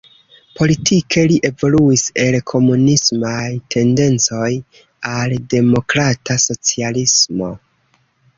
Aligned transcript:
Politike 0.59 1.25
li 1.31 1.35
evoluis 1.49 2.05
el 2.23 2.37
komunismaj 2.51 3.43
tendencoj 3.75 4.49
al 5.13 5.37
demokrata 5.55 6.39
socialismo. 6.49 7.53